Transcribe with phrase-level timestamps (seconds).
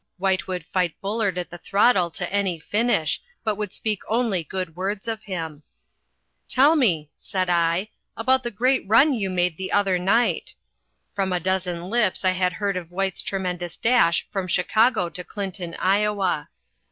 [0.17, 4.75] White would fight Bullard at the throttle to any finish, but would speak only good
[4.75, 5.61] words of him.
[6.47, 10.55] "Tell me," said I, "about the great run you made the other night."
[11.13, 15.75] From a dozen lips I had heard of White's tremendous dash from Chicago to Clinton,
[15.79, 16.49] Iowa.